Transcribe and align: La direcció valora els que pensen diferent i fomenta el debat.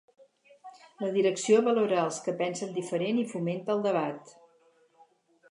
La 1.03 1.09
direcció 1.17 1.59
valora 1.67 1.99
els 2.05 2.17
que 2.29 2.35
pensen 2.41 2.73
diferent 2.79 3.21
i 3.25 3.27
fomenta 3.35 3.77
el 3.77 3.87
debat. 3.89 4.35